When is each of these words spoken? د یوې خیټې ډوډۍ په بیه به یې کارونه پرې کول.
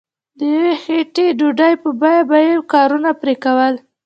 د 0.37 0.39
یوې 0.53 0.73
خیټې 0.83 1.25
ډوډۍ 1.39 1.73
په 1.83 1.89
بیه 2.01 2.21
به 2.29 2.37
یې 2.47 2.55
کارونه 2.73 3.09
پرې 3.21 3.35
کول. 3.43 3.73